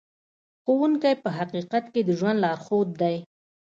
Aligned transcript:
ښوونکی 0.63 1.13
په 1.23 1.29
حقیقت 1.37 1.83
کې 1.93 2.01
د 2.03 2.09
ژوند 2.19 2.41
لارښود 2.43 2.89
دی. 3.01 3.15